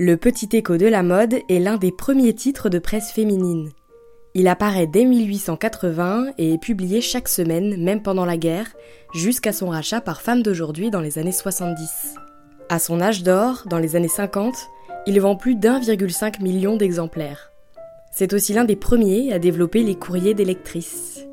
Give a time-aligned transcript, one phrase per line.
[0.00, 3.70] Le Petit Écho de la mode est l'un des premiers titres de presse féminine.
[4.32, 8.68] Il apparaît dès 1880 et est publié chaque semaine, même pendant la guerre,
[9.12, 12.14] jusqu'à son rachat par Femmes d'aujourd'hui dans les années 70.
[12.68, 14.54] À son âge d'or, dans les années 50,
[15.08, 17.50] il vend plus d'1,5 million d'exemplaires.
[18.12, 21.27] C'est aussi l'un des premiers à développer les courriers d'électrices.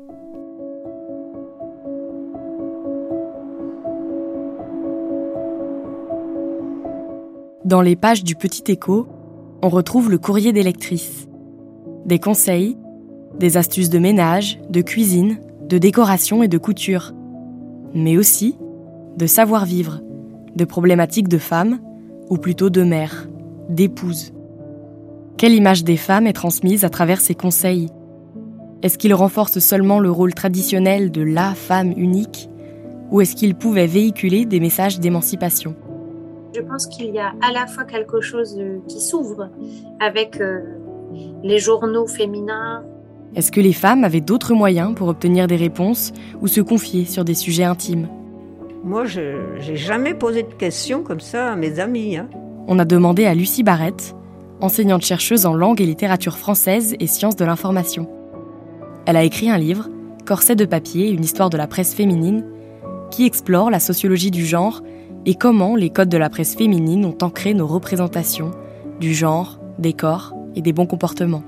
[7.66, 9.08] Dans les pages du Petit Écho,
[9.60, 11.26] on retrouve le courrier d'électrice.
[12.04, 12.78] Des conseils,
[13.40, 17.12] des astuces de ménage, de cuisine, de décoration et de couture.
[17.92, 18.56] Mais aussi
[19.16, 20.00] de savoir-vivre,
[20.54, 21.80] de problématiques de femmes,
[22.30, 23.28] ou plutôt de mères,
[23.68, 24.32] d'épouses.
[25.36, 27.88] Quelle image des femmes est transmise à travers ces conseils?
[28.84, 32.48] Est-ce qu'ils renforcent seulement le rôle traditionnel de la femme unique
[33.10, 35.74] ou est-ce qu'ils pouvaient véhiculer des messages d'émancipation?
[36.56, 39.50] Je pense qu'il y a à la fois quelque chose qui s'ouvre
[40.00, 40.60] avec euh,
[41.42, 42.82] les journaux féminins.
[43.34, 47.24] Est-ce que les femmes avaient d'autres moyens pour obtenir des réponses ou se confier sur
[47.24, 48.08] des sujets intimes?
[48.84, 49.20] Moi, je
[49.68, 52.16] n'ai jamais posé de questions comme ça à mes amis.
[52.16, 52.28] Hein.
[52.68, 54.14] On a demandé à Lucie Barrette,
[54.60, 58.08] enseignante chercheuse en langue et littérature française et sciences de l'information.
[59.04, 59.88] Elle a écrit un livre,
[60.24, 62.44] Corset de papier, une histoire de la presse féminine,
[63.10, 64.82] qui explore la sociologie du genre
[65.26, 68.52] et comment les codes de la presse féminine ont ancré nos représentations
[69.00, 71.42] du genre, des corps et des bons comportements.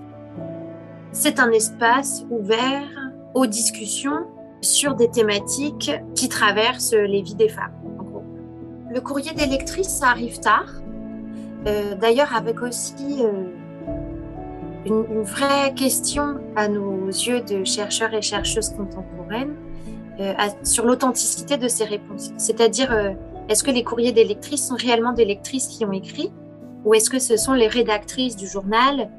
[1.12, 2.88] C'est un espace ouvert
[3.34, 4.26] aux discussions
[4.60, 7.72] sur des thématiques qui traversent les vies des femmes.
[8.90, 9.46] Le courrier des
[10.02, 10.72] arrive tard.
[11.66, 13.44] Euh, d'ailleurs, avec aussi euh,
[14.86, 19.54] une, vraie question à nos yeux de chercheurs et chercheuses contemporaines
[20.20, 22.32] euh, sur l'authenticité de ces réponses.
[22.38, 23.16] C'est-à-dire,
[23.48, 26.30] est-ce que les courriers des lectrices sont réellement des lectrices qui ont écrit
[26.84, 29.10] ou est-ce que ce sont les rédactrices du journal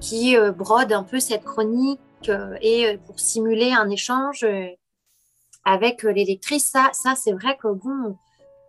[0.00, 4.46] qui euh, brodent un peu cette chronique euh, et euh, pour simuler un échange
[5.64, 6.70] avec les lectrices?
[6.70, 8.16] Ça, ça c'est vrai que bon,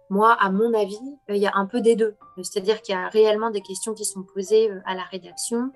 [0.10, 1.00] moi, à mon avis,
[1.30, 2.16] il y a un peu des deux.
[2.42, 5.72] C'est-à-dire qu'il y a réellement des questions qui sont posées à la rédaction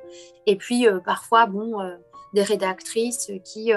[0.46, 1.80] et puis parfois, bon,
[2.34, 3.72] des rédactrices qui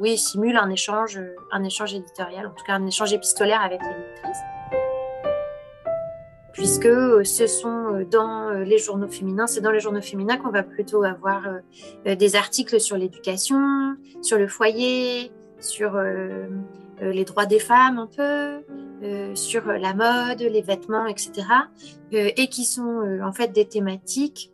[0.00, 1.20] oui, simule un échange,
[1.52, 4.42] un échange éditorial, en tout cas un échange épistolaire avec les lectrices.
[6.52, 11.02] Puisque ce sont dans les journaux féminins, c'est dans les journaux féminins qu'on va plutôt
[11.02, 11.42] avoir
[12.04, 15.98] des articles sur l'éducation, sur le foyer, sur
[17.00, 21.46] les droits des femmes un peu, sur la mode, les vêtements, etc.
[22.12, 24.51] et qui sont en fait des thématiques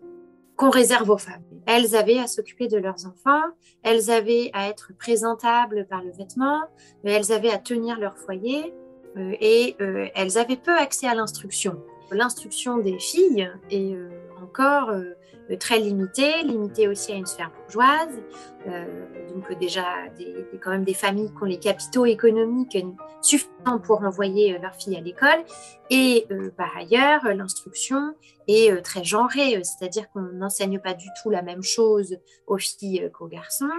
[0.59, 1.45] qu'on réserve aux femmes.
[1.67, 3.47] Elles avaient à s'occuper de leurs enfants,
[3.85, 6.63] elles avaient à être présentables par le vêtement,
[7.05, 8.75] elles avaient à tenir leur foyer
[9.17, 11.81] euh, et euh, elles avaient peu accès à l'instruction.
[12.11, 14.09] L'instruction des filles est euh,
[14.43, 14.91] encore
[15.57, 18.21] très limitée, limitée aussi à une sphère bourgeoise.
[19.35, 19.85] donc déjà,
[20.19, 22.77] des, quand même des familles qui ont les capitaux économiques
[23.23, 25.45] suffisants pour envoyer leurs filles à l'école.
[25.91, 26.27] Et
[26.57, 28.15] par ailleurs, l'instruction
[28.47, 33.29] est très genrée, c'est-à-dire qu'on n'enseigne pas du tout la même chose aux filles qu'aux
[33.29, 33.71] garçons.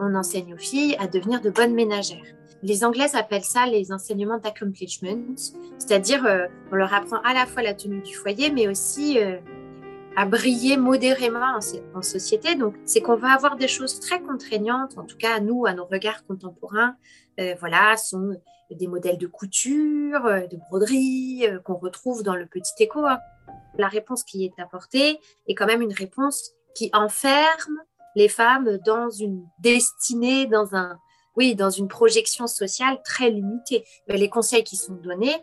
[0.00, 2.26] on enseigne aux filles à devenir de bonnes ménagères.
[2.62, 5.36] Les Anglaises appellent ça les enseignements d'accomplishment,
[5.78, 6.26] c'est-à-dire
[6.72, 9.18] on leur apprend à la fois la tenue du foyer, mais aussi
[10.16, 11.58] à briller modérément
[11.94, 12.54] en, société.
[12.54, 15.74] Donc, c'est qu'on va avoir des choses très contraignantes, en tout cas à nous, à
[15.74, 16.96] nos regards contemporains.
[17.38, 18.34] Euh, voilà, sont
[18.70, 23.04] des modèles de couture, euh, de broderie euh, qu'on retrouve dans le petit écho.
[23.04, 23.18] Hein.
[23.76, 27.78] La réponse qui est apportée est quand même une réponse qui enferme
[28.14, 30.98] les femmes dans une destinée, dans un,
[31.36, 33.84] oui, dans une projection sociale très limitée.
[34.08, 35.36] Les conseils qui sont donnés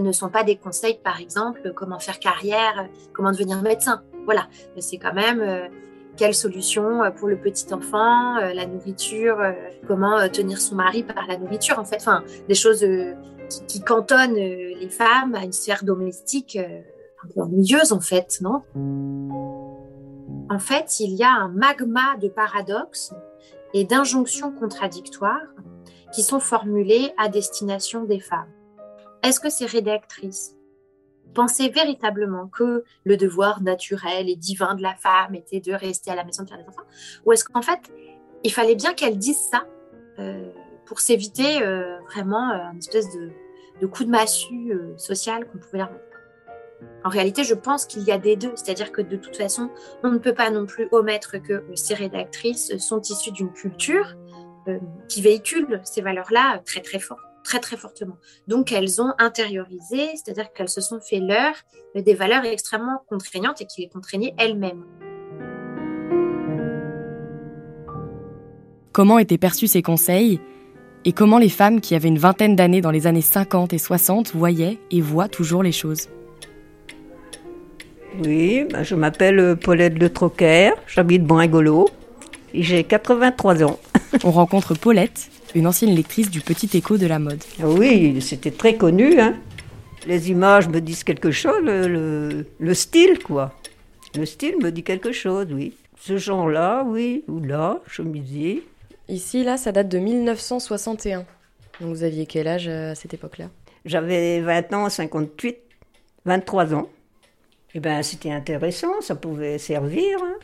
[0.00, 4.02] ne sont pas des conseils, par exemple, comment faire carrière, comment devenir médecin.
[4.24, 4.48] Voilà,
[4.78, 5.68] c'est quand même euh,
[6.16, 9.38] quelle solution euh, pour le petit enfant, euh, la nourriture,
[9.86, 12.86] comment tenir son mari par la nourriture, en fait, enfin, des choses
[13.66, 18.62] qui, cantonnent les femmes à une sphère domestique un peu ennuyeuse, en fait, non?
[20.50, 23.12] En fait, il y a un magma de paradoxes
[23.74, 25.40] et d'injonctions contradictoires
[26.12, 28.50] qui sont formulées à destination des femmes.
[29.22, 30.56] Est-ce que ces rédactrices
[31.34, 36.16] pensaient véritablement que le devoir naturel et divin de la femme était de rester à
[36.16, 36.82] la maison de faire des enfants?
[37.24, 37.80] Ou est-ce qu'en fait,
[38.42, 39.64] il fallait bien qu'elles disent ça
[40.18, 40.50] euh,
[40.86, 43.06] pour s'éviter euh, vraiment euh, une espèce
[43.80, 46.04] de, coup de massue social qu'on pouvait leur mettre?
[47.04, 49.70] En réalité, je pense qu'il y a des deux, c'est-à-dire que de toute façon,
[50.02, 54.16] on ne peut pas non plus omettre que ces rédactrices sont issues d'une culture
[55.08, 57.20] qui véhicule ces valeurs-là très très fort.
[57.44, 58.16] Très très fortement.
[58.48, 61.54] Donc elles ont intériorisé, c'est-à-dire qu'elles se sont fait leur
[61.94, 64.84] des valeurs extrêmement contraignantes et qui les contraignaient elles-mêmes.
[68.92, 70.40] Comment étaient perçus ces conseils
[71.04, 74.34] et comment les femmes qui avaient une vingtaine d'années dans les années 50 et 60
[74.34, 76.08] voyaient et voient toujours les choses?
[78.24, 81.88] Oui, bah, je m'appelle Paulette Le Troquer, j'habite Bringolo
[82.52, 83.78] et j'ai 83 ans.
[84.24, 87.42] On rencontre Paulette, une ancienne lectrice du Petit Écho de la mode.
[87.60, 89.20] Oui, c'était très connu.
[89.20, 89.36] Hein.
[90.06, 93.52] Les images me disent quelque chose, le, le, style, quoi.
[94.16, 95.74] Le style me dit quelque chose, oui.
[96.00, 98.66] Ce genre-là, oui, ou là, chemisier.
[99.08, 101.18] Ici, là, ça date de 1961.
[101.80, 103.50] Donc vous aviez quel âge euh, à cette époque-là?
[103.84, 105.58] J'avais 20 ans, 58,
[106.24, 106.88] 23 ans.
[107.74, 110.18] Eh bien, c'était intéressant, ça pouvait servir.
[110.22, 110.34] Hein.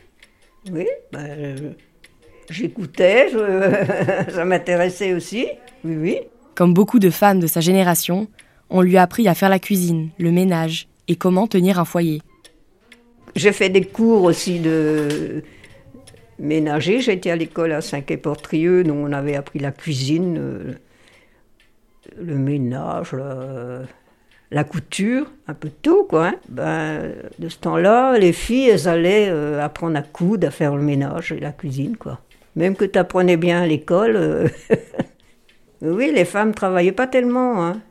[0.71, 1.75] Oui, ben,
[2.49, 3.29] J'écoutais,
[4.29, 5.47] ça m'intéressait aussi,
[5.83, 6.17] oui, oui.
[6.55, 8.27] Comme beaucoup de femmes de sa génération,
[8.69, 12.21] on lui a appris à faire la cuisine, le ménage et comment tenir un foyer.
[13.35, 15.43] J'ai fait des cours aussi de
[16.39, 17.01] ménager.
[17.01, 20.73] J'étais à l'école à Saint-Quay-Portrieux, donc on avait appris la cuisine, euh,
[22.17, 23.15] le ménage,
[24.51, 26.27] la, couture, un peu de tout, quoi.
[26.27, 26.35] Hein.
[26.49, 30.81] Ben, de ce temps-là, les filles, elles allaient euh, apprendre à coudre, à faire le
[30.81, 32.19] ménage et la cuisine, quoi.
[32.59, 34.47] Même que tu apprenais bien à l'école, euh,
[35.81, 37.65] oui, les femmes travaillaient pas tellement.
[37.65, 37.81] Hein.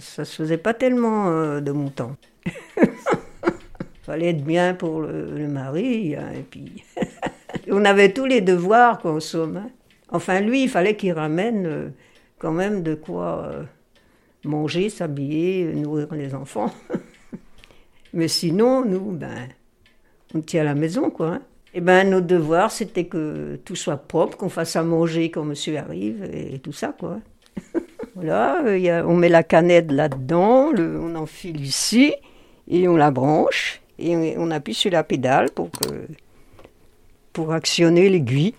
[0.00, 2.16] Ça, se faisait pas tellement euh, de mon temps.
[4.02, 6.16] Fallait être bien pour le, mari.
[6.16, 6.82] Hein, et puis
[7.70, 9.58] on avait tous les devoirs, quoi, en somme.
[9.58, 9.70] Hein.
[10.08, 11.88] Enfin, lui, il fallait qu'il ramène euh,
[12.40, 13.52] quand même de quoi
[14.44, 16.74] manger, s'habiller, nourrir les enfants.
[18.14, 19.46] Mais sinon, nous, ben,
[20.34, 21.38] on tient à la maison, quoi.
[21.74, 25.78] Eh ben, notre devoir, c'était que tout soit propre, qu'on fasse à manger quand monsieur
[25.78, 27.18] arrive et tout ça, quoi.
[28.14, 28.62] voilà,
[29.06, 32.14] on met la canette là-dedans, on enfile ici
[32.68, 35.70] et on la branche et on appuie sur la pédale pour,
[37.32, 38.54] pour actionner l'aiguille.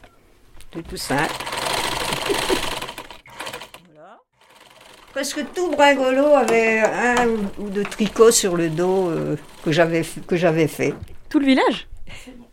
[0.74, 1.32] C'est tout simple.
[3.94, 4.20] voilà.
[5.12, 7.28] Presque tout Bringolo avait un
[7.60, 10.94] ou deux tricots sur le dos euh, que j'avais fait.
[11.30, 11.88] Tout le village?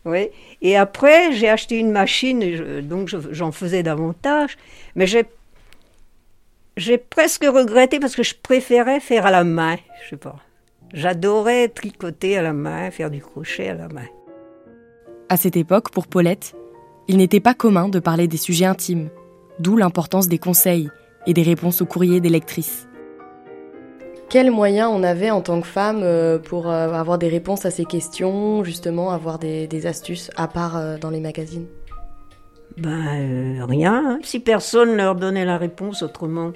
[0.05, 0.29] Oui.
[0.61, 4.57] Et après, j'ai acheté une machine, donc j'en faisais davantage.
[4.95, 5.25] Mais j'ai,
[6.77, 9.77] j'ai presque regretté parce que je préférais faire à la main.
[10.03, 10.37] Je sais pas.
[10.93, 14.07] J'adorais tricoter à la main, faire du crochet à la main.
[15.29, 16.53] À cette époque, pour Paulette,
[17.07, 19.09] il n'était pas commun de parler des sujets intimes,
[19.59, 20.89] d'où l'importance des conseils
[21.27, 22.87] et des réponses aux courriers des lectrices
[24.31, 27.69] quels moyens on avait en tant que femme euh, pour euh, avoir des réponses à
[27.69, 31.67] ces questions, justement avoir des, astuces à part euh, dans les magazines?
[32.77, 34.19] Ben rien.
[34.23, 36.53] Si personne leur donnait la réponse autrement,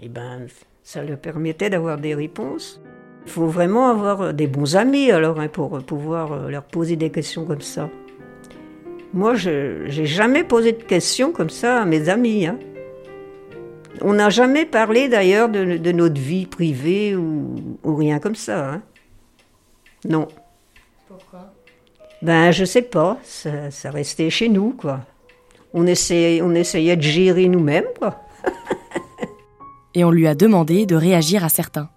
[0.00, 0.46] eh ben
[0.84, 2.80] ça leur permettait d'avoir des réponses.
[3.26, 7.44] Il faut vraiment avoir des bons amis alors hein, pour pouvoir leur poser des questions
[7.44, 7.90] comme ça.
[9.12, 12.46] Moi, je n'ai jamais posé de questions comme ça à mes amis.
[12.46, 12.58] Hein.
[14.00, 18.70] On n'a jamais parlé d'ailleurs de, notre vie privée ou, rien comme ça.
[18.70, 18.82] Hein.
[20.08, 20.28] Non.
[21.08, 21.52] Pourquoi?
[22.22, 23.18] Ben, je sais pas.
[23.22, 25.00] Ça, restait chez nous, quoi.
[25.74, 28.20] On essayait, on essayait de gérer nous-mêmes, quoi.
[29.94, 31.90] Et on lui a demandé de réagir à certains.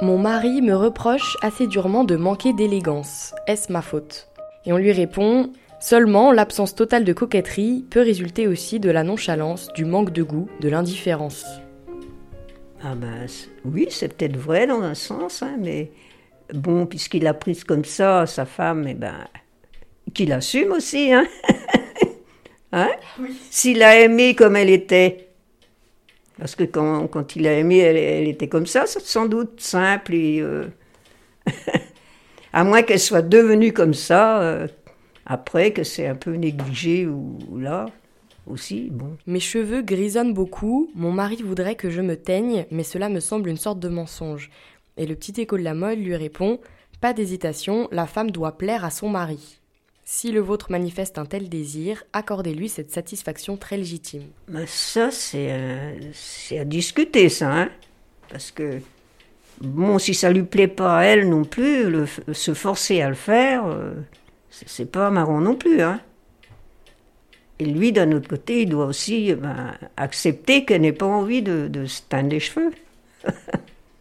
[0.00, 3.34] Mon mari me reproche assez durement de manquer d'élégance.
[3.46, 4.28] Est-ce ma faute?
[4.64, 5.50] Et on lui répond
[5.82, 10.48] Seulement, l'absence totale de coquetterie peut résulter aussi de la nonchalance, du manque de goût,
[10.60, 11.44] de l'indifférence.
[12.84, 13.26] Ah ben
[13.64, 15.90] oui, c'est peut-être vrai dans un sens, hein, mais
[16.54, 19.26] bon, puisqu'il a prise comme ça, sa femme, eh ben,
[20.14, 21.26] qu'il assume aussi, hein,
[22.72, 22.90] hein?
[23.50, 25.30] S'il a aimé comme elle était,
[26.38, 30.38] parce que quand, quand il a aimé, elle, était comme ça, sans doute simple et...
[30.40, 30.68] Euh,
[32.52, 34.68] à moins qu'elle soit devenue comme ça, euh,
[35.26, 37.86] après, que c'est un peu négligé ou, là,
[38.46, 39.16] aussi, bon.
[39.26, 43.48] Mes cheveux grisonnent beaucoup, mon mari voudrait que je me teigne, mais cela me semble
[43.48, 44.50] une sorte de mensonge.
[44.96, 46.60] Et le petit écho de la mode lui répond
[47.00, 49.60] Pas d'hésitation, la femme doit plaire à son mari.
[50.04, 54.24] Si le vôtre manifeste un tel désir, accordez-lui cette satisfaction très légitime.
[54.48, 57.70] Mais ça, c'est à discuter, ça, hein
[58.28, 58.80] Parce que,
[59.60, 63.14] bon, si ça lui plaît pas à elle non plus, le, se forcer à le
[63.14, 63.66] faire.
[63.66, 63.94] Euh,
[64.52, 65.80] c'est pas marrant non plus.
[65.80, 66.00] Hein.
[67.58, 71.86] Et lui, d'un autre côté, il doit aussi ben, accepter qu'elle n'ait pas envie de,
[71.86, 72.70] se teindre les cheveux.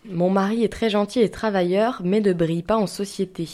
[0.05, 3.47] Mon mari est très gentil et travailleur, mais ne brille pas en société.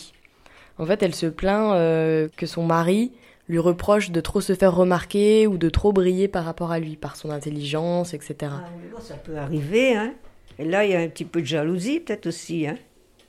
[0.79, 3.11] En fait, elle se plaint euh, que son mari
[3.49, 6.95] lui reproche de trop se faire remarquer ou de trop briller par rapport à lui,
[6.95, 8.35] par son intelligence, etc.
[8.43, 10.13] Ah, ça peut arriver, hein.
[10.59, 12.77] Et là, il y a un petit peu de jalousie, peut-être aussi, hein.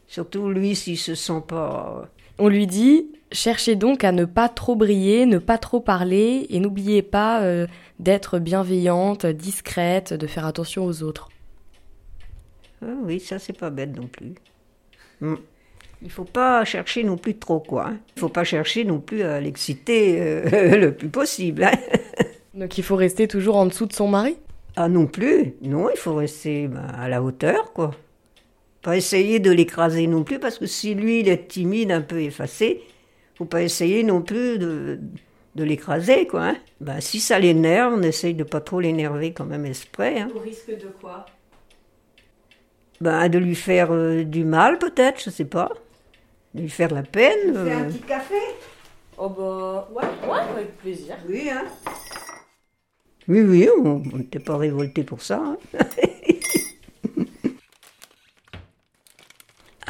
[0.07, 2.09] Surtout lui, s'il se sent pas.
[2.39, 6.61] On lui dit cherchez donc à ne pas trop briller, ne pas trop parler, et
[6.61, 7.67] n'oubliez pas euh,
[7.99, 11.29] d'être bienveillante, discrète, de faire attention aux autres.
[12.83, 14.35] Ah oui, ça c'est pas bête non plus.
[15.21, 15.35] Hmm.
[16.01, 17.89] Il faut pas chercher non plus trop quoi.
[17.89, 17.97] Hein.
[18.17, 21.65] Il faut pas chercher non plus à l'exciter euh, le plus possible.
[21.65, 21.73] Hein.
[22.55, 24.37] Donc il faut rester toujours en dessous de son mari?
[24.77, 25.55] Ah non plus.
[25.61, 27.91] Non, il faut rester bah, à la hauteur quoi.
[28.89, 32.23] Pas essayer de l'écraser non plus parce que si lui il est timide, un peu
[32.23, 32.81] effacé,
[33.35, 34.99] faut pas essayer non plus de,
[35.57, 36.43] de l'écraser quoi.
[36.45, 36.57] Hein.
[36.81, 40.25] Bah, si ça l'énerve, on essaye de pas trop l'énerver quand même exprès.
[40.35, 41.27] Au risque de quoi?
[43.03, 45.69] Ben, de lui faire euh, du mal peut-être, je sais pas.
[46.55, 47.53] De lui faire la peine.
[47.53, 47.91] Faire un euh.
[47.91, 48.41] petit café?
[49.19, 51.15] Oh bah ouais, ouais, avec plaisir.
[51.29, 51.67] Oui, hein.
[53.29, 55.43] Oui, oui, on n'était pas révolté pour ça.
[55.45, 55.79] Hein.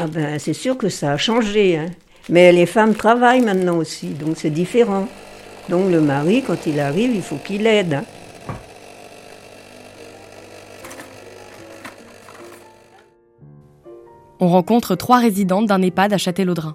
[0.00, 1.76] ah ben c'est sûr que ça a changé.
[1.76, 1.86] Hein.
[2.28, 5.08] Mais les femmes travaillent maintenant aussi, donc c'est différent.
[5.68, 7.94] Donc le mari, quand il arrive, il faut qu'il aide.
[7.94, 8.04] Hein.
[14.40, 16.74] On rencontre trois résidentes d'un EHPAD à Châtellerault.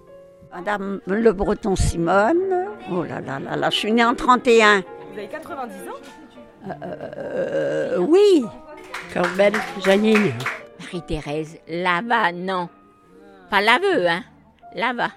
[0.53, 2.67] Madame Le Breton Simone.
[2.91, 4.81] Oh là là là là, je suis née en 31.
[5.13, 6.73] Vous avez 90 ans?
[6.83, 8.43] Euh, Oui.
[9.13, 9.53] Corbel
[9.85, 10.33] Janine.
[10.81, 12.67] Marie-Thérèse, là-bas, non.
[13.53, 14.23] Pas l'aveu, hein.
[14.73, 15.11] Là-bas.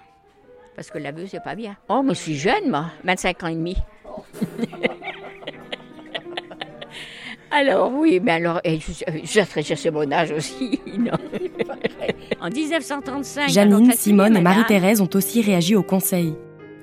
[0.75, 1.75] Parce que l'aveu, c'est pas bien.
[1.89, 2.91] Oh, mais je suis jeune, moi.
[3.03, 3.77] 25 ans et demi.
[7.51, 8.93] alors, oui, mais alors, et je,
[9.25, 10.79] je chercher mon âge aussi.
[10.99, 11.17] Non.
[12.39, 13.49] En 1935.
[13.49, 16.35] Janine, Simone et Marie-Thérèse ont aussi réagi au conseil.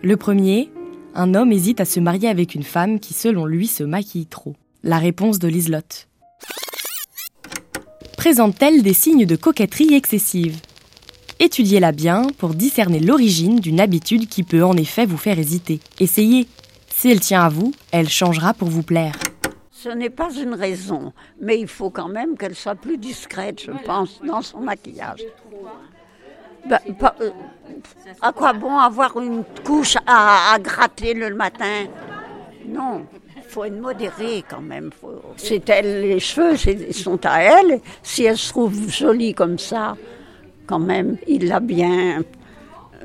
[0.01, 0.71] Le premier,
[1.13, 4.55] un homme hésite à se marier avec une femme qui, selon lui, se maquille trop.
[4.81, 6.07] La réponse de Liselotte.
[8.17, 10.59] Présente-t-elle des signes de coquetterie excessive?
[11.43, 15.81] Étudiez-la bien pour discerner l'origine d'une habitude qui peut en effet vous faire hésiter.
[15.99, 16.47] Essayez.
[16.87, 19.11] Si elle tient à vous, elle changera pour vous plaire.
[19.69, 23.71] Ce n'est pas une raison, mais il faut quand même qu'elle soit plus discrète, je
[23.85, 25.19] pense, dans son maquillage.
[26.65, 26.79] Ben,
[27.19, 27.31] euh,
[28.21, 31.87] à quoi bon avoir une couche à, gratter le matin?
[32.65, 34.91] Non, il faut être modéré quand même.
[35.35, 36.55] C'est elle, les cheveux
[36.93, 37.81] sont à elle.
[38.01, 39.97] Si elle se trouve jolie comme ça,
[40.65, 42.23] quand même, il l'a bien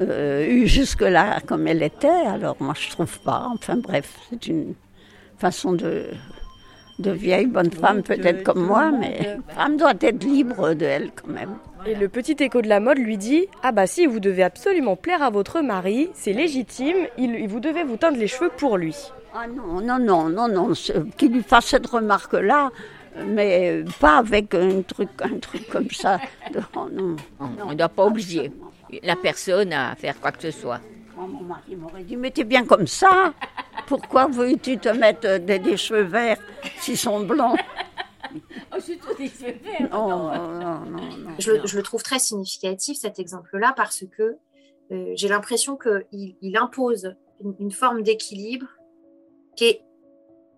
[0.01, 2.09] euh, eu jusque-là comme elle était.
[2.09, 3.49] Alors moi, je trouve pas.
[3.55, 4.75] Enfin bref, c'est une
[5.39, 6.07] façon de
[6.99, 11.33] de vieilles bonnes femmes, peut-être comme moi, mais femme doit être libre de elle quand
[11.33, 11.55] même.
[11.87, 14.97] Et le petit écho de la mode lui dit Ah bah si, vous devez absolument
[14.97, 18.97] plaire à votre mari, c'est légitime, il, vous devez vous teindre les cheveux pour lui.
[19.35, 20.73] Ah non, non, non, non, non,
[21.17, 22.71] qu'il lui fasse cette remarque-là,
[23.27, 26.19] mais pas avec un truc, un truc comme ça.
[26.75, 28.53] non, on ne doit pas obliger
[29.03, 30.81] la personne à faire quoi que ce soit.
[31.17, 33.33] mon mari m'aurait dit Mais t'es bien comme ça
[33.89, 36.39] pourquoi veux-tu te mettre des, cheveux verts
[36.79, 37.57] s'ils sont blonds
[38.73, 38.77] oh,
[39.91, 44.37] non, non, non, je, le trouve très significatif cet exemple-là parce que
[44.93, 47.15] euh, j'ai l'impression qu'il il impose
[47.59, 48.67] une, forme d'équilibre
[49.57, 49.83] qui est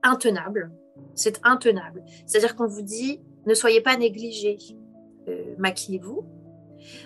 [0.03, 0.73] intenable.
[1.15, 2.05] C'est intenable.
[2.27, 4.59] C'est-à-dire qu'on vous dit ne soyez pas négligés,
[5.29, 6.25] euh, maquillez-vous,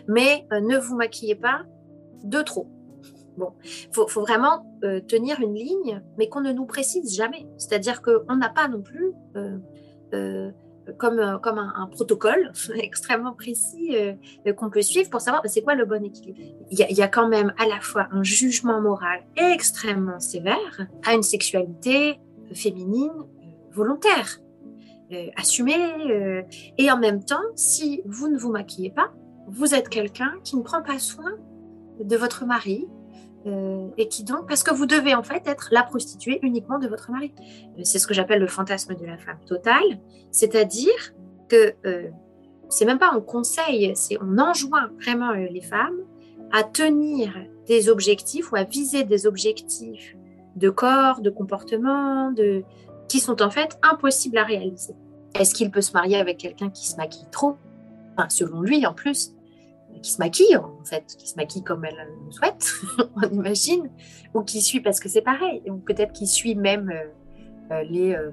[0.09, 1.63] mais euh, ne vous maquillez pas
[2.23, 2.69] de trop.
[3.37, 7.47] Bon, il faut, vraiment euh, tenir une ligne, mais qu'on ne nous précise jamais.
[7.59, 9.13] C'est-à-dire qu'on n'a pas non plus,
[10.99, 13.97] comme, comme un, protocole extrêmement précis
[14.57, 16.39] qu'on peut suivre pour savoir bah, c'est quoi le bon équilibre.
[16.71, 21.25] Il y, a, quand même à la fois un jugement moral extrêmement sévère à une
[21.25, 22.21] sexualité
[22.53, 23.11] féminine
[23.75, 24.41] volontaire,
[25.37, 26.45] assumée,
[26.79, 29.13] et en même temps, si vous ne vous maquillez pas,
[29.47, 31.33] vous êtes quelqu'un qui ne prend pas soin
[32.01, 32.89] de votre mari,
[33.47, 36.89] euh, et qui donc, parce que vous devez en fait être la prostituée uniquement de
[36.89, 37.35] votre mari.
[37.79, 40.01] Euh, c'est ce que j'appelle le fantasme de la femme totale,
[40.31, 41.15] c'est-à-dire
[41.49, 42.09] que euh,
[42.71, 46.01] c'est même pas un conseil, c'est on enjoint vraiment les femmes
[46.53, 50.17] à tenir des objectifs ou à viser des objectifs
[50.57, 52.65] de corps, de comportement, de
[53.09, 54.95] qui sont en fait impossibles à réaliser.
[55.35, 57.57] Est-ce qu'il peut se marier avec quelqu'un qui se maquille trop?
[58.17, 59.35] Enfin, Selon lui, en plus,
[60.03, 61.97] qui se maquille, en fait, qui se maquille comme elle
[62.27, 62.73] le souhaite,
[63.17, 63.91] on imagine,
[64.35, 68.15] ou qui suit parce que c'est pareil, ou peut-être qui suit même euh, euh, les,
[68.15, 68.31] euh,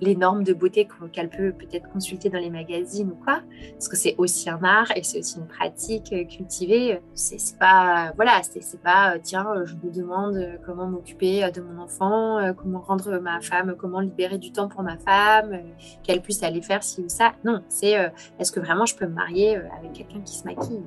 [0.00, 3.40] les normes de beauté qu'elle peut peut-être consulter dans les magazines ou quoi,
[3.72, 7.00] parce que c'est aussi un art et c'est aussi une pratique euh, cultivée.
[7.14, 12.38] C'est pas, voilà, c'est pas, euh, tiens, je me demande comment m'occuper de mon enfant,
[12.56, 15.60] comment rendre ma femme, comment libérer du temps pour ma femme,
[16.02, 17.32] qu'elle puisse aller faire ci ou ça.
[17.44, 17.94] Non, c'est
[18.38, 20.82] est-ce que vraiment je peux me marier avec quelqu'un qui se maquille?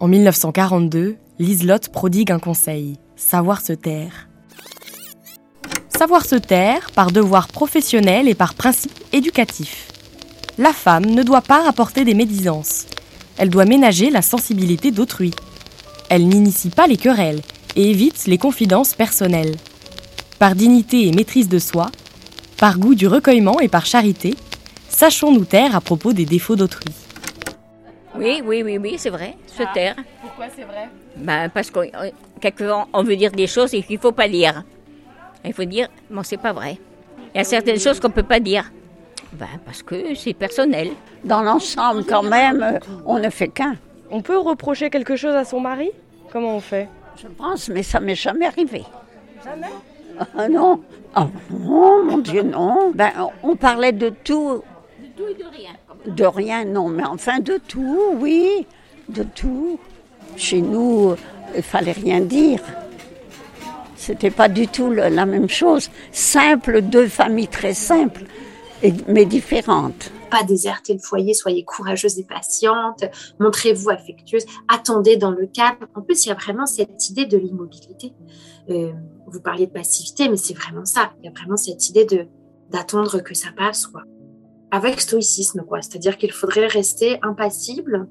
[0.00, 4.28] En 1942, Liselotte prodigue un conseil savoir se taire
[6.02, 9.86] savoir se taire par devoir professionnel et par principe éducatif.
[10.58, 12.86] La femme ne doit pas rapporter des médisances.
[13.38, 15.30] Elle doit ménager la sensibilité d'autrui.
[16.08, 17.40] Elle n'initie pas les querelles
[17.76, 19.54] et évite les confidences personnelles.
[20.40, 21.92] Par dignité et maîtrise de soi,
[22.58, 24.34] par goût du recueillement et par charité,
[24.88, 26.92] sachons nous taire à propos des défauts d'autrui.
[28.18, 29.94] Oui, oui, oui, oui, c'est vrai, se taire.
[30.20, 30.88] Pourquoi c'est vrai?
[31.16, 31.86] Ben, Parce qu'on
[32.92, 34.64] on veut dire des choses et qu'il ne faut pas dire.
[35.44, 36.78] Il faut dire, bon, c'est pas vrai.
[37.34, 38.70] Il y a certaines choses qu'on ne peut pas dire.
[39.32, 40.90] Ben, parce que c'est personnel.
[41.24, 43.76] Dans l'ensemble, quand même, on ne fait qu'un.
[44.10, 45.90] On peut reprocher quelque chose à son mari?
[46.30, 46.88] Comment on fait?
[47.16, 48.84] Je pense, mais ça m'est jamais arrivé.
[49.44, 49.68] Jamais?
[50.36, 50.80] Ah, Non.
[51.16, 52.92] Oh, mon Dieu, non.
[52.94, 53.10] Ben,
[53.42, 54.62] on parlait de tout.
[55.00, 55.70] De tout et de rien.
[56.06, 58.66] De rien, non, mais enfin de tout, oui.
[59.08, 59.78] De tout.
[60.36, 61.14] Chez nous,
[61.54, 62.60] il fallait rien dire.
[64.02, 65.88] C'était pas du tout la même chose.
[66.10, 68.24] Simple, deux familles très simples,
[69.06, 70.10] mais différentes.
[70.28, 73.04] Pas déserter le foyer, soyez courageuse et patiente,
[73.38, 75.86] montrez-vous affectueuse, attendez dans le cadre.
[75.94, 78.12] En plus, il y a vraiment cette idée de l'immobilité.
[78.70, 78.90] Euh,
[79.28, 81.12] vous parliez de passivité, mais c'est vraiment ça.
[81.20, 82.26] Il y a vraiment cette idée de
[82.70, 84.02] d'attendre que ça passe, quoi.
[84.72, 85.80] Avec stoïcisme, quoi.
[85.80, 88.08] C'est-à-dire qu'il faudrait rester impassible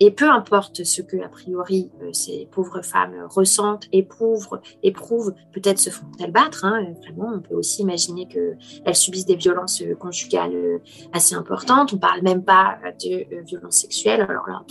[0.00, 5.78] et peu importe ce que, a priori, euh, ces pauvres femmes ressentent, éprouvent, éprouvent peut-être
[5.78, 6.64] se font-elles battre.
[6.64, 10.78] Hein, vraiment, on peut aussi imaginer qu'elles subissent des violences euh, conjugales euh,
[11.12, 11.92] assez importantes.
[11.92, 14.26] On ne parle même pas de violences sexuelles.
[14.28, 14.64] Alors là,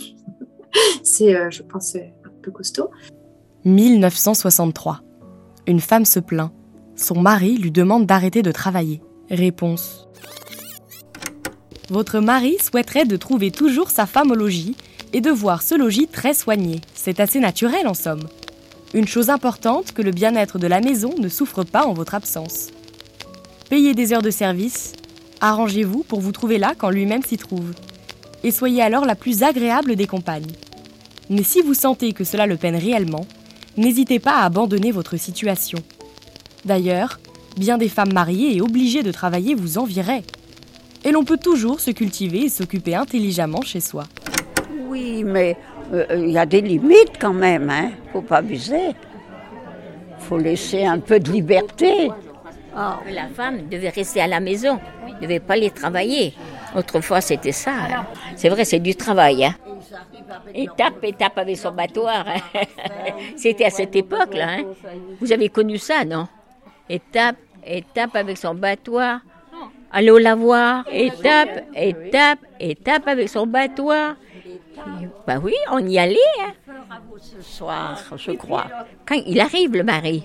[1.02, 2.90] c'est, je pense, un peu costaud.
[3.64, 5.00] 1963.
[5.66, 6.52] Une femme se plaint.
[6.96, 9.02] Son mari lui demande d'arrêter de travailler.
[9.30, 10.08] Réponse.
[11.88, 14.76] Votre mari souhaiterait de trouver toujours sa femme au logis
[15.12, 16.80] et de voir ce logis très soigné.
[16.94, 18.26] C'est assez naturel en somme.
[18.94, 22.68] Une chose importante, que le bien-être de la maison ne souffre pas en votre absence.
[23.70, 24.92] Payez des heures de service,
[25.40, 27.72] arrangez-vous pour vous trouver là quand lui-même s'y trouve.
[28.44, 30.52] Et soyez alors la plus agréable des compagnes.
[31.30, 33.26] Mais si vous sentez que cela le peine réellement,
[33.76, 35.78] n'hésitez pas à abandonner votre situation.
[36.64, 37.18] D'ailleurs,
[37.56, 40.24] bien des femmes mariées et obligées de travailler vous envieraient.
[41.04, 44.04] Et l'on peut toujours se cultiver et s'occuper intelligemment chez soi
[44.92, 45.56] oui, mais
[45.94, 47.92] euh, il y a des limites quand même, hein.
[48.12, 48.94] Faut pas abuser.
[50.18, 52.10] Faut laisser un peu de liberté.
[52.76, 53.00] Ah.
[53.10, 56.34] La femme devait rester à la maison, ne devait pas aller travailler.
[56.76, 57.72] Autrefois, c'était ça.
[57.72, 58.06] Hein.
[58.36, 59.44] C'est vrai, c'est du travail.
[59.46, 59.54] Hein.
[60.54, 62.24] Étape, étape avec son battoir.
[62.26, 62.40] Hein.
[63.36, 64.48] C'était à cette époque-là.
[64.58, 64.64] Hein.
[65.20, 66.28] Vous avez connu ça, non?
[66.88, 69.20] Étape, étape avec son battoir.
[69.90, 70.84] Allez au lavoir.
[70.90, 74.16] Étape, étape, étape avec son battoir.
[75.26, 76.16] Ben oui, on y allait.
[76.40, 76.52] Hein.
[77.18, 78.66] Ce soir, je crois.
[79.06, 80.24] Quand il arrive, le mari.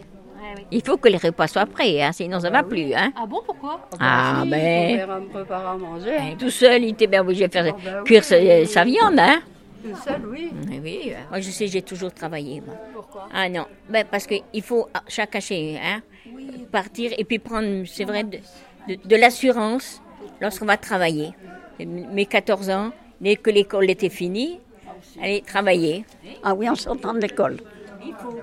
[0.72, 2.94] Il faut que les repas soient prêts, hein, sinon ça ne va plus.
[2.94, 3.12] Hein.
[3.16, 3.88] Ah bon, pourquoi?
[4.00, 5.06] Ah, ben.
[5.08, 6.38] ben.
[6.38, 9.20] tout seul, il était bien obligé de faire ah, ben cuire sa, viande.
[9.20, 9.42] Hein.
[9.84, 10.52] Tout seul, oui.
[10.84, 11.14] oui.
[11.30, 12.62] Moi, je sais, j'ai toujours travaillé.
[12.62, 12.76] Moi.
[12.94, 13.28] Pourquoi?
[13.34, 16.02] Ah non, ben, parce qu'il faut chacun chez, hein,
[16.72, 18.40] partir et puis prendre, c'est vrai, de,
[19.04, 20.02] de l'assurance
[20.42, 21.32] lorsqu'on va travailler.
[21.80, 24.60] Mes 14 ans, Dès que l'école était finie,
[25.22, 26.06] aller travailler.
[26.44, 27.58] Ah oui, en sortant de l'école.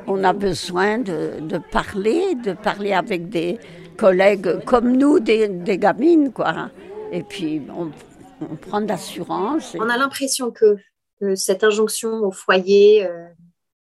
[0.07, 3.59] On a besoin de, parler, de parler avec des
[3.97, 6.71] collègues comme nous, des, gamines, quoi.
[7.13, 7.91] Et puis, on,
[8.57, 9.77] prend d'assurance.
[9.79, 10.77] On a l'impression que,
[11.37, 13.29] cette injonction au foyer euh,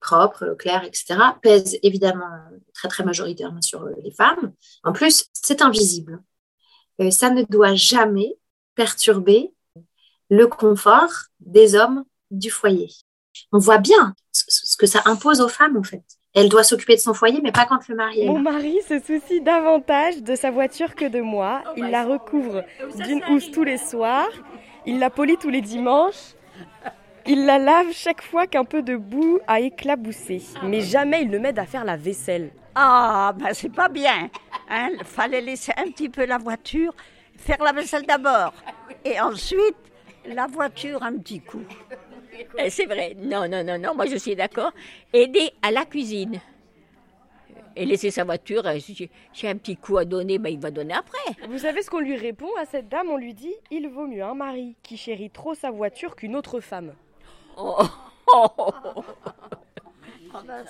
[0.01, 2.27] propre, clair, etc., pèse évidemment
[2.75, 4.53] très, très majoritairement sur euh, les femmes.
[4.85, 6.23] En plus, c'est invisible.
[7.01, 8.37] Euh, ça ne doit jamais
[8.75, 9.55] perturber
[10.31, 12.89] le confort des hommes du foyer.
[13.53, 16.05] On voit bien ce que ça impose aux femmes, en fait.
[16.33, 19.01] Elle doit s'occuper de son foyer, mais pas quand le mari est Mon mari se
[19.01, 21.63] soucie davantage de sa voiture que de moi.
[21.77, 22.63] Il la recouvre
[22.95, 24.31] d'une housse tous les soirs.
[24.87, 26.35] Il la polit tous les dimanches.
[27.27, 30.41] Il la lave chaque fois qu'un peu de boue a éclaboussé.
[30.63, 32.53] Mais jamais il ne m'aide à faire la vaisselle.
[32.77, 34.31] Ah, ben c'est pas bien.
[34.69, 36.95] Hein Fallait laisser un petit peu la voiture,
[37.37, 38.55] faire la vaisselle d'abord.
[39.05, 39.77] Et ensuite,
[40.27, 41.63] la voiture, un petit coup.
[42.59, 43.15] Eh, c'est vrai.
[43.19, 43.95] Non, non, non, non.
[43.95, 44.73] Moi, je suis d'accord.
[45.13, 46.41] Aider à la cuisine.
[47.77, 48.67] et laisser sa voiture.
[48.67, 51.19] euh, si J'ai j'ai un petit coup à donner, ben, il va donner après.
[51.49, 53.09] Vous savez ce qu'on lui répond à cette dame?
[53.11, 56.61] On lui dit il vaut mieux un mari qui chérit trop sa voiture qu'une autre
[56.61, 56.95] femme.
[57.57, 57.79] Oh,
[58.33, 59.05] oh, oh, oh.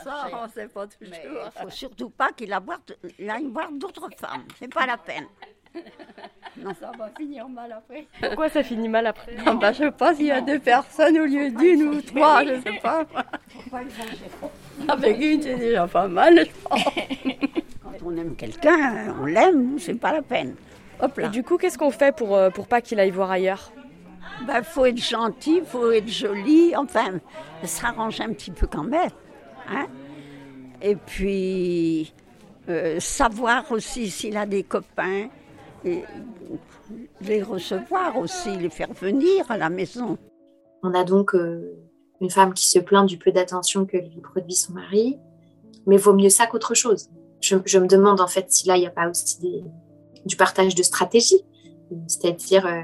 [0.04, 1.14] ça, on sait pas toujours.
[1.56, 4.44] Il faut surtout pas qu'il aille voir d'autres femmes.
[4.58, 5.26] C'est pas la peine.
[6.62, 6.72] Non.
[6.78, 8.06] Ça va finir mal après.
[8.20, 11.18] Pourquoi ça finit mal après Ah bah, je sais pas s'il y a deux personnes
[11.18, 13.06] au lieu d'une ou trois, je sais pas.
[14.88, 16.38] Avec une, c'est déjà pas mal.
[16.46, 16.84] je pense.
[16.84, 20.54] Quand on aime quelqu'un, on l'aime, c'est pas la peine.
[21.00, 21.28] Hop Et là.
[21.28, 23.72] du coup, qu'est-ce qu'on fait pour, euh, pour pas qu'il aille voir ailleurs?
[24.46, 27.20] Ben, faut être gentil, faut être joli, enfin,
[27.62, 29.10] s'arranger un petit peu quand même.
[29.68, 29.86] Hein
[30.82, 32.12] et puis,
[32.68, 35.28] euh, savoir aussi s'il a des copains,
[35.84, 36.02] et
[37.20, 40.18] les recevoir aussi, les faire venir à la maison.
[40.82, 41.76] On a donc euh,
[42.20, 45.18] une femme qui se plaint du peu d'attention que lui produit son mari,
[45.86, 47.10] mais vaut mieux ça qu'autre chose.
[47.40, 49.38] Je, me demande en fait si là, il n'y a pas aussi
[50.26, 51.42] du partage de stratégie.
[52.06, 52.82] C'est-à-dire, euh,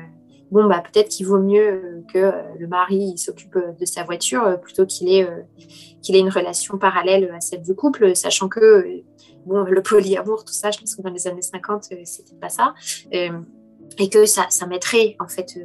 [0.50, 4.04] bon, bah, peut-être qu'il vaut mieux euh, que euh, le mari s'occupe euh, de sa
[4.04, 5.28] voiture plutôt qu'il ait,
[6.08, 9.02] ait une relation parallèle à celle du couple, sachant que
[9.46, 12.48] bon, le polyamour, tout ça, je pense que dans les années 50, euh, c'était pas
[12.48, 12.74] ça.
[13.98, 15.58] Et que ça, ça mettrait en fait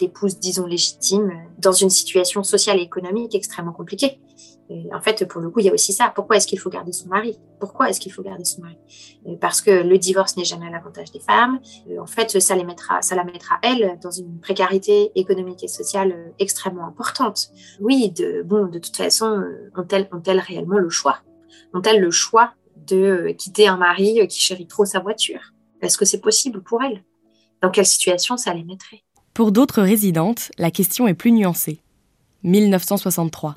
[0.00, 4.20] l'épouse, disons, légitime dans une situation sociale et économique extrêmement compliquée.
[4.94, 6.12] En fait, pour le coup, il y a aussi ça.
[6.14, 7.40] Pourquoi est-ce qu'il faut garder son mari?
[7.58, 8.78] Pourquoi est-ce qu'il faut garder son mari?
[9.26, 11.58] Euh, Parce que le divorce n'est jamais à l'avantage des femmes.
[11.90, 15.68] Euh, En fait, ça, les mettra, ça la mettra, elle, dans une précarité économique et
[15.68, 17.48] sociale extrêmement importante.
[17.80, 21.18] Oui, de, bon, de toute façon, euh, ont-elles ont-elles réellement le choix?
[21.74, 25.52] Ont-elles le choix de quitter un mari qui chérit trop sa voiture?
[25.82, 27.02] Est-ce que c'est possible pour elles?
[27.60, 29.02] Dans quelle situation ça les mettrait?
[29.34, 31.78] Pour d'autres résidentes, la question est plus nuancée.
[32.42, 33.54] 1963.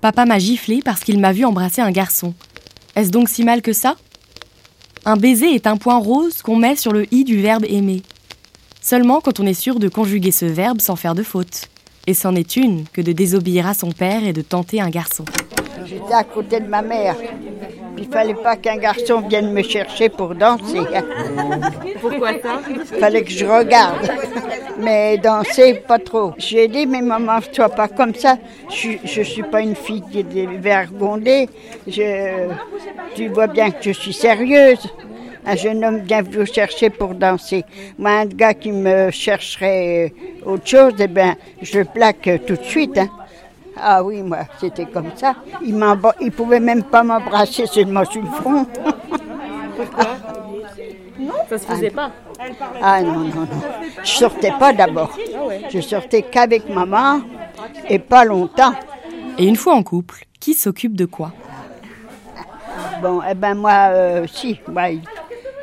[0.00, 2.34] Papa m'a giflé parce qu'il m'a vu embrasser un garçon.
[2.96, 3.96] Est-ce donc si mal que ça?
[5.04, 8.02] Un baiser est un point rose qu'on met sur le i du verbe aimer.
[8.80, 11.68] Seulement quand on est sûr de conjuguer ce verbe sans faire de faute.
[12.06, 15.24] Et c'en est une que de désobéir à son père et de tenter un garçon.
[15.84, 17.16] J'étais à côté de ma mère.
[18.04, 20.80] Il fallait pas qu'un garçon vienne me chercher pour danser.
[22.02, 22.60] Pourquoi ça?
[22.68, 24.06] Il fallait que je regarde.
[24.78, 26.32] Mais danser, pas trop.
[26.36, 28.36] J'ai dit, mais maman, sois pas comme ça.
[28.68, 31.48] Je, je suis pas une fille qui est dévergondée.
[31.86, 32.48] Je,
[33.14, 34.84] tu vois bien que je suis sérieuse.
[35.46, 37.64] Un jeune homme vient vous chercher pour danser.
[37.98, 40.12] Moi, un gars qui me chercherait
[40.44, 42.98] autre chose, eh ben, je plaque tout de suite.
[42.98, 43.08] hein.
[43.76, 45.34] Ah oui, moi, c'était comme ça.
[45.62, 45.82] Il
[46.20, 48.66] il pouvait même pas m'embrasser seulement sur le front.
[51.48, 52.10] Ça se faisait pas.
[52.80, 53.48] Ah non, non, non.
[54.02, 55.16] Je sortais pas d'abord.
[55.70, 57.20] Je sortais qu'avec maman
[57.88, 58.74] et pas longtemps.
[59.38, 61.32] Et une fois en couple, qui s'occupe de quoi?
[63.02, 65.02] Bon, eh ben moi, euh, si, moi, il,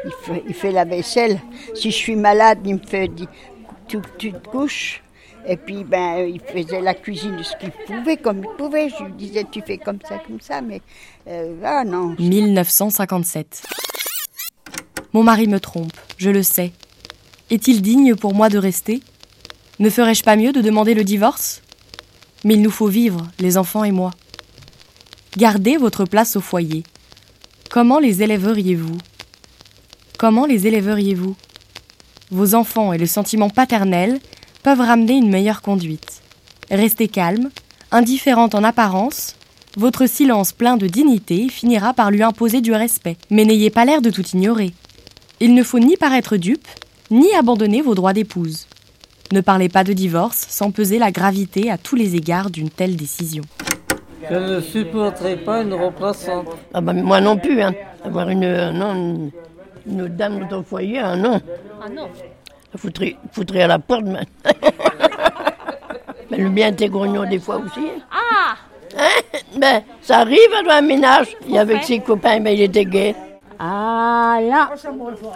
[0.05, 1.39] il fait, il fait la vaisselle.
[1.73, 3.27] Si je suis malade, il me fait dit,
[3.87, 5.01] tu, tu te couches.
[5.47, 8.89] Et puis, ben, il faisait la cuisine de ce qu'il pouvait, comme il pouvait.
[8.89, 10.81] Je lui disais, tu fais comme ça, comme ça, mais
[11.27, 12.15] euh, ah non.
[12.19, 13.63] 1957.
[15.13, 16.71] Mon mari me trompe, je le sais.
[17.49, 19.01] Est-il digne pour moi de rester?
[19.79, 21.61] Ne ferais-je pas mieux de demander le divorce?
[22.43, 24.11] Mais il nous faut vivre, les enfants et moi.
[25.37, 26.83] Gardez votre place au foyer.
[27.69, 28.97] Comment les élèveriez-vous?
[30.17, 31.35] Comment les élèveriez-vous?
[32.31, 34.19] Vos enfants et le sentiment paternel
[34.63, 36.21] peuvent ramener une meilleure conduite.
[36.69, 37.49] Restez calme,
[37.91, 39.35] indifférente en apparence,
[39.77, 43.17] votre silence plein de dignité finira par lui imposer du respect.
[43.29, 44.73] Mais n'ayez pas l'air de tout ignorer.
[45.39, 46.67] Il ne faut ni paraître dupe,
[47.09, 48.67] ni abandonner vos droits d'épouse.
[49.31, 52.97] Ne parlez pas de divorce sans peser la gravité à tous les égards d'une telle
[52.97, 53.43] décision.
[54.29, 56.47] Je ne supporterai pas une remplaçante.
[56.73, 57.73] Ah bah, moi non plus, hein.
[58.03, 59.31] Avoir une, euh, non, une,
[59.87, 61.41] une dame dans ton foyer, hein, non.
[61.83, 62.07] Ah non.
[62.71, 64.21] Ça foutrait, foutrait à la porte, mais...
[66.31, 67.87] mais le bien t'es grognon des fois aussi.
[68.11, 68.55] Ah
[69.57, 71.27] Ben, ça arrive dans un ménage.
[71.49, 73.15] Et avec ses copains, ben, il était gay.
[73.59, 74.71] Ah là,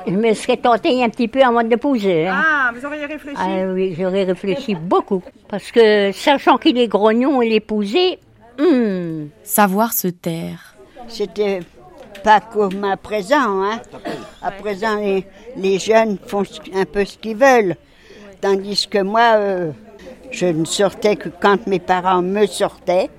[0.08, 2.28] je me serais tentée un petit peu avant de poser.
[2.28, 2.42] hein.
[2.44, 5.22] Ah, vous auriez réfléchi Ah oui, j'aurais réfléchi beaucoup.
[5.48, 8.18] Parce que sachant qu'il est grognon et l'épousé,
[8.60, 10.76] hum, Savoir se taire.
[11.08, 11.60] C'était
[12.24, 13.62] pas comme à présent.
[13.64, 13.80] Hein.
[14.42, 15.24] À présent, les,
[15.56, 17.76] les jeunes font un peu ce qu'ils veulent.
[18.42, 19.72] Tandis que moi, euh,
[20.32, 23.10] je ne sortais que quand mes parents me sortaient.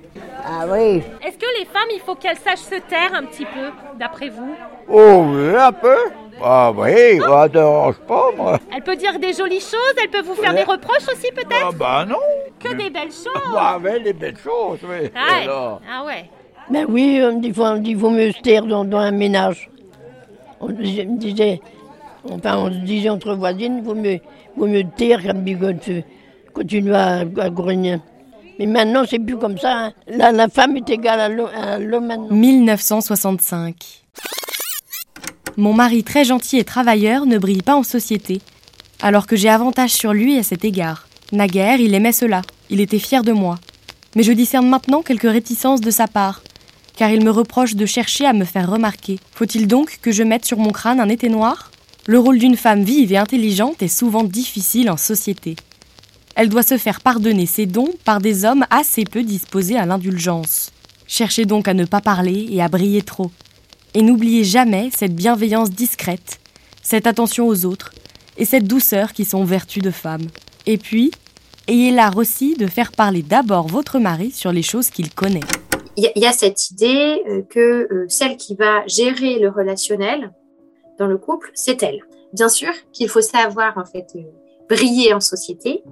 [0.49, 3.69] Ah oui, Est-ce que les femmes, il faut qu'elles sachent se taire un petit peu,
[3.99, 4.55] d'après vous?
[4.87, 5.97] Oh oui, un peu.
[6.41, 8.57] Ah oui, ça ne dérange pas, moi.
[8.73, 11.67] Elle peut dire des jolies choses, elle peut vous faire des reproches aussi peut-être?
[11.67, 12.15] Ah bah non.
[12.59, 15.09] Que des belles choses Bah avec les belles choses, oui.
[15.13, 15.43] Ah ouais.
[15.43, 16.29] Alors, Ah ouais.
[16.69, 17.53] Ben oui, on dit,
[17.85, 19.69] il vaut mieux se taire dans, dans un ménage.
[20.61, 21.59] On me disait-
[22.31, 24.19] enfin, on se disait entre voisines, vaut mieux,
[24.55, 25.89] vaut mieux taire qu'un bigote
[26.53, 27.97] continuer à, grogner.
[28.59, 29.87] Mais maintenant, c'est plus comme ça.
[29.87, 29.93] hein.
[30.07, 32.35] La, femme est égale à l'homme à l'homme maintenant.
[32.35, 33.75] 1965.
[35.57, 38.41] Mon mari très gentil et travailleur ne brille pas en société,
[39.01, 41.07] alors que j'ai avantage sur lui à cet égard.
[41.31, 43.57] Naguère, il aimait cela, il était fier de moi.
[44.15, 46.41] Mais je discerne maintenant quelques réticences de sa part,
[46.95, 49.19] car il me reproche de chercher à me faire remarquer.
[49.33, 51.71] Faut-il donc que je mette sur mon crâne un été noir?
[52.09, 55.55] Le rôle d'une femme vive et intelligente est souvent difficile en société.
[56.35, 60.71] Elle doit se faire pardonner ses dons par des hommes assez peu disposés à l'indulgence.
[61.05, 63.29] Cherchez donc à ne pas parler et à briller trop.
[63.93, 66.39] Et n'oubliez jamais cette bienveillance discrète,
[66.81, 67.91] cette attention aux autres
[68.37, 70.27] et cette douceur qui sont vertus de femme.
[70.65, 71.11] Et puis,
[71.67, 75.41] ayez l'art aussi de faire parler d'abord votre mari sur les choses qu'il connaît.
[75.97, 77.59] Il y, a- cette idée euh, que
[77.91, 80.31] euh, celle qui va gérer le relationnel
[80.97, 82.01] dans le couple, c'est elle.
[82.33, 84.21] Bien sûr qu'il faut savoir en fait euh,
[84.69, 85.83] briller en société,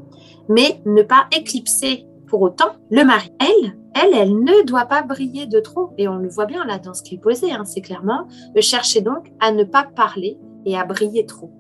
[0.50, 3.32] mais ne pas éclipser pour autant le mari.
[3.40, 5.94] Elle, elle, elle ne doit pas briller de trop.
[5.98, 9.02] Et on le voit bien là dans ce qu'il posait, hein, c'est clairement de chercher
[9.02, 11.52] donc à ne pas parler et à briller trop.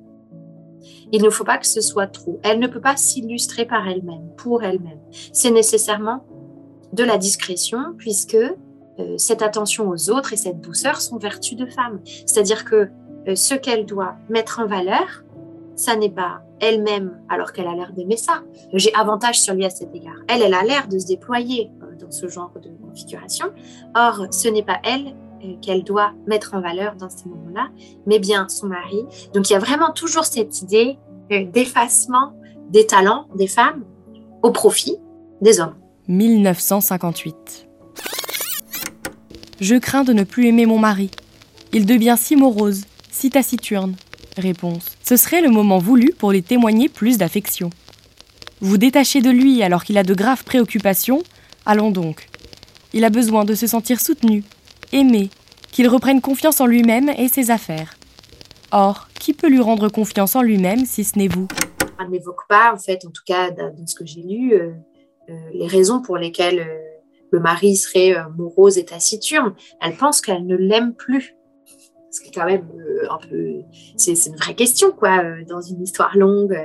[1.11, 2.39] Il ne faut pas que ce soit trop.
[2.43, 4.99] Elle ne peut pas s'illustrer par elle-même, pour elle-même.
[5.31, 6.25] C'est nécessairement
[6.93, 11.65] de la discrétion, puisque euh, cette attention aux autres et cette douceur sont vertus de
[11.65, 11.99] femme.
[12.25, 12.87] C'est-à-dire que euh,
[13.33, 15.23] ce qu'elle doit mettre en valeur,
[15.75, 18.43] ça n'est pas elle-même, alors qu'elle a l'air d'aimer ça.
[18.73, 20.15] J'ai avantage sur lui à cet égard.
[20.27, 23.47] Elle, elle a l'air de se déployer euh, dans ce genre de configuration.
[23.95, 27.67] Or, ce n'est pas elle euh, qu'elle doit mettre en valeur dans ces moments-là,
[28.05, 29.05] mais bien son mari.
[29.33, 30.97] Donc, il y a vraiment toujours cette idée
[31.31, 32.33] euh, d'effacement
[32.69, 33.83] des talents des femmes
[34.41, 34.97] au profit
[35.41, 35.75] des hommes.
[36.07, 37.67] 1958.
[39.59, 41.09] Je crains de ne plus aimer mon mari.
[41.73, 43.95] Il devient si morose, si taciturne.
[44.37, 44.97] Réponse.
[45.01, 47.69] Ce serait le moment voulu pour lui témoigner plus d'affection.
[48.59, 51.23] Vous détachez de lui alors qu'il a de graves préoccupations
[51.65, 52.27] Allons donc.
[52.93, 54.43] Il a besoin de se sentir soutenu,
[54.91, 55.29] aimé,
[55.71, 57.95] qu'il reprenne confiance en lui-même et ses affaires.
[58.71, 61.47] Or, qui peut lui rendre confiance en lui-même si ce n'est vous?
[61.99, 64.71] Elle n'évoque pas, en fait, en tout cas dans ce que j'ai lu, euh,
[65.29, 66.81] euh, les raisons pour lesquelles euh,
[67.31, 69.55] le mari serait morose et taciturne.
[69.81, 71.34] Elle pense qu'elle ne l'aime plus.
[72.15, 73.55] Ce qui quand même euh, un peu,
[73.97, 76.57] c'est une vraie question, quoi, euh, dans une histoire longue.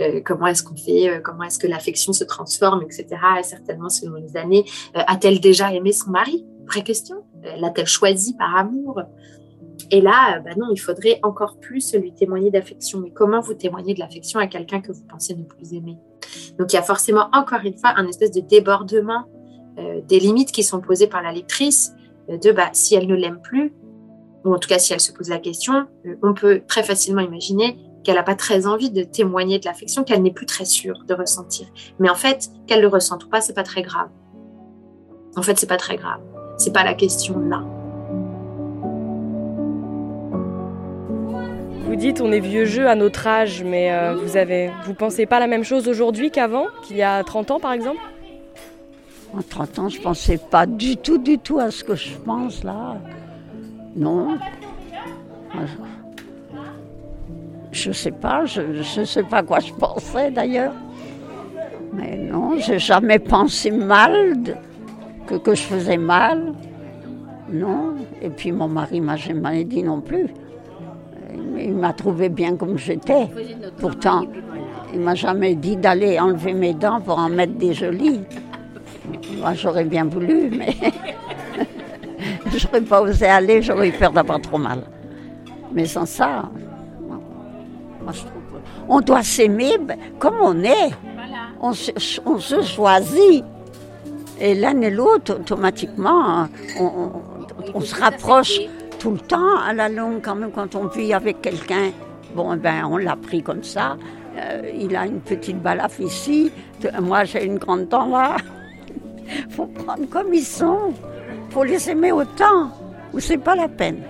[0.00, 3.06] euh, comment est-ce qu'on fait, comment est-ce que l'affection se transforme, etc.
[3.38, 4.64] Et certainement, selon les années,
[4.94, 6.46] a-t-elle déjà aimé son mari?
[6.66, 7.16] Vraie question.
[7.42, 9.02] L'a-t-elle choisi par amour?
[9.90, 13.00] Et là, bah non, il faudrait encore plus lui témoigner d'affection.
[13.00, 15.98] Mais comment vous témoignez de l'affection à quelqu'un que vous pensez ne plus aimer?
[16.58, 19.24] Donc il y a forcément, encore une fois, un espèce de débordement
[19.76, 21.92] des limites qui sont posées par la lectrice
[22.28, 23.74] de bah, si elle ne l'aime plus,
[24.44, 27.22] ou en tout cas si elle se pose la question, euh, on peut très facilement
[27.22, 31.04] imaginer qu'elle n'a pas très envie de témoigner de l'affection, qu'elle n'est plus très sûre
[31.06, 31.66] de ressentir.
[31.98, 34.08] Mais en fait, qu'elle le ressente ou pas, c'est pas très grave.
[35.36, 36.20] En fait, c'est pas très grave.
[36.58, 37.64] C'est pas la question là.
[41.86, 45.26] Vous dites on est vieux jeu à notre âge, mais euh, vous avez, vous pensez
[45.26, 48.00] pas la même chose aujourd'hui qu'avant, qu'il y a 30 ans par exemple?
[49.36, 52.62] En 30 ans, je pensais pas du tout, du tout à ce que je pense
[52.62, 52.96] là.
[53.96, 54.38] Non.
[57.72, 58.60] Je sais pas, je
[59.00, 60.72] ne sais pas quoi je pensais d'ailleurs.
[61.92, 64.36] Mais non, j'ai jamais pensé mal,
[65.26, 66.52] que, que je faisais mal.
[67.52, 67.94] Non.
[68.20, 70.26] Et puis mon mari m'a jamais dit non plus.
[71.32, 73.28] Il il m'a trouvé bien comme j'étais.
[73.78, 74.24] Pourtant,
[74.92, 78.20] il m'a jamais dit d'aller enlever mes dents pour en mettre des jolies.
[79.38, 80.74] Moi, j'aurais bien voulu, mais
[82.58, 84.80] j'aurais pas osé aller, j'aurais eu peur d'avoir trop mal.
[85.72, 86.48] Mais sans ça,
[87.08, 87.20] non.
[88.02, 90.90] Moi, je trouve que on doit s'aimer ben, comme on est.
[91.60, 91.90] On, se,
[92.26, 93.44] on se choisit.
[94.40, 97.12] Et l'un et l'autre, automatiquement, on, on-
[97.74, 98.60] on se rapproche
[98.98, 101.90] tout le temps à la longue, quand même, quand on vit avec quelqu'un.
[102.34, 103.96] Bon, eh ben, on l'a pris comme ça.
[104.36, 106.50] Euh, il a une petite balafre ici.
[107.00, 108.36] Moi, j'ai une grande dent là.
[109.50, 110.92] faut prendre comme ils sont.
[111.54, 112.72] Faut les aimer autant,
[113.12, 114.02] ou c'est pas la peine.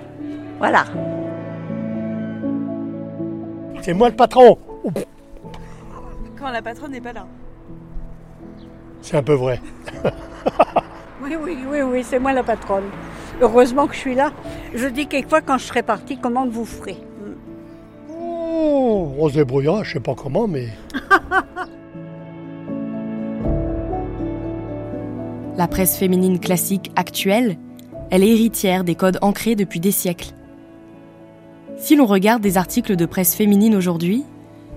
[0.59, 0.87] Voilà.
[3.83, 4.57] C'est moi le patron.
[6.39, 7.27] Quand la patronne n'est pas là.
[9.03, 9.61] C'est un peu vrai.
[11.23, 12.85] Oui, oui, oui, oui, c'est moi la patronne.
[13.41, 14.31] Heureusement que je suis là.
[14.75, 16.99] Je dis quelquefois quand je serai partie, comment vous ferez?
[18.11, 20.69] Oh, on se débrouillera, je sais pas comment, mais
[25.57, 27.57] La presse féminine classique actuelle
[28.11, 30.33] elle est héritière des codes ancrés depuis des siècles.
[31.77, 34.25] Si l'on regarde des articles de presse féminine aujourd'hui,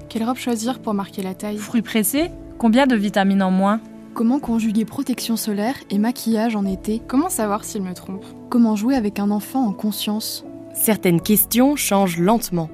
[0.10, 1.58] quelle robe choisir pour marquer la taille?
[1.58, 3.80] Fruits pressés Combien de vitamines en moins?
[4.16, 7.00] Comment conjuguer protection solaire et maquillage en été?
[7.06, 8.26] Comment savoir s'il me trompe?
[8.50, 10.44] Comment jouer avec un enfant en conscience?
[10.74, 12.70] Certaines questions changent lentement.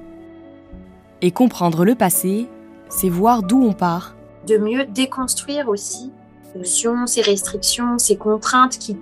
[1.20, 2.48] Et comprendre le passé,
[2.88, 4.16] c'est voir d'où on part.
[4.46, 6.10] De mieux déconstruire aussi
[7.06, 8.96] ces restrictions, ces contraintes qui,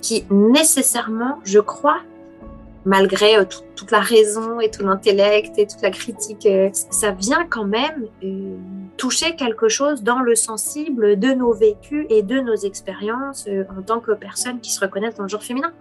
[0.00, 2.00] qui nécessairement, je crois,
[2.84, 7.12] malgré euh, tout, toute la raison et tout l'intellect et toute la critique, euh, ça
[7.12, 8.56] vient quand même euh,
[8.96, 14.00] toucher quelque chose dans le sensible de nos vécus et de nos expériences en tant
[14.00, 15.72] que personnes qui se reconnaissent dans le genre féminin.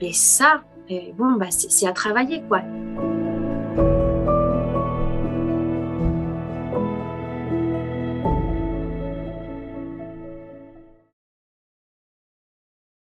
[0.00, 0.62] Et ça,
[1.16, 2.60] bon, bah, c'est à travailler, quoi.